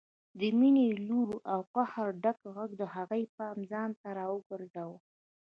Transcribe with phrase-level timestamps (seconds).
[0.39, 4.97] د مينې لوړ او له قهره ډک غږ د هغوی پام ځانته راوګرځاوه